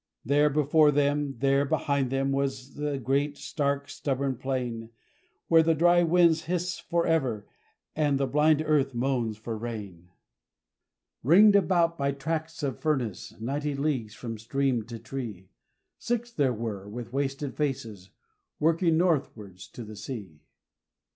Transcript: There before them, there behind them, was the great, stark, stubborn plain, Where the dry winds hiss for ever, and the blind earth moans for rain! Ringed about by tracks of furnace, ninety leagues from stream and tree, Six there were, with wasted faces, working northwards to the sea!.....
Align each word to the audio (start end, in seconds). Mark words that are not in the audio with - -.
There 0.25 0.49
before 0.49 0.89
them, 0.89 1.37
there 1.37 1.63
behind 1.63 2.09
them, 2.09 2.31
was 2.31 2.73
the 2.73 2.97
great, 2.97 3.37
stark, 3.37 3.87
stubborn 3.87 4.35
plain, 4.35 4.89
Where 5.47 5.61
the 5.61 5.75
dry 5.75 6.01
winds 6.01 6.45
hiss 6.45 6.79
for 6.79 7.05
ever, 7.05 7.45
and 7.95 8.17
the 8.19 8.25
blind 8.25 8.63
earth 8.65 8.95
moans 8.95 9.37
for 9.37 9.55
rain! 9.55 10.09
Ringed 11.21 11.55
about 11.55 11.99
by 11.99 12.13
tracks 12.13 12.63
of 12.63 12.79
furnace, 12.79 13.35
ninety 13.39 13.75
leagues 13.75 14.15
from 14.15 14.39
stream 14.39 14.83
and 14.89 15.05
tree, 15.05 15.49
Six 15.99 16.31
there 16.31 16.51
were, 16.51 16.89
with 16.89 17.13
wasted 17.13 17.53
faces, 17.55 18.09
working 18.59 18.97
northwards 18.97 19.67
to 19.67 19.83
the 19.83 19.95
sea!..... 19.95 20.41